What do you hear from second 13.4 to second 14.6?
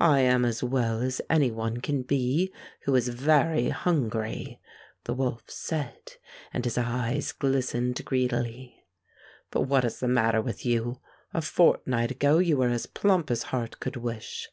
heart could wish."